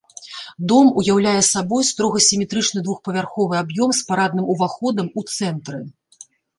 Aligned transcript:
Дом 0.71 0.87
уяўляе 1.01 1.33
сабой 1.49 1.83
строга 1.91 2.23
сіметрычны 2.29 2.79
двухпавярховы 2.89 3.55
аб'ём 3.63 3.89
з 4.01 4.11
парадным 4.11 4.45
уваходам 4.59 5.07
у 5.19 5.31
цэнтры. 5.41 5.89